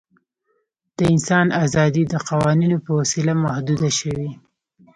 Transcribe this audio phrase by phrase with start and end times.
[0.97, 4.29] د انسان آزادي د قوانینو په وسیله محدوده شوې.